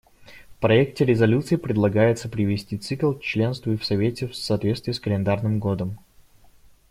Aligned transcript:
В 0.49 0.57
проекте 0.59 1.05
резолюции 1.05 1.57
предлагается 1.57 2.27
привести 2.27 2.75
цикл 2.75 3.13
членства 3.19 3.77
в 3.77 3.85
Совете 3.85 4.27
в 4.27 4.35
соответствие 4.35 4.95
с 4.95 4.99
календарным 4.99 5.59
годом. 5.59 5.99